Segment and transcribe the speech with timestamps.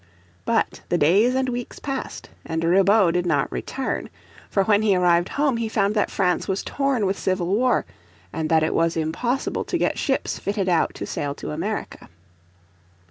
[0.45, 4.09] But the days and weeks passed and Ribaut did not return.
[4.49, 7.85] For when he arrived home he found that France was torn with civil war,
[8.33, 12.09] and that it was impossible to get ships fitted out to sail to America.